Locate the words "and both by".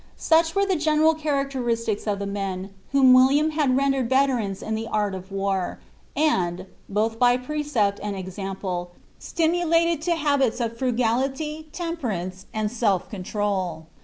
6.15-7.37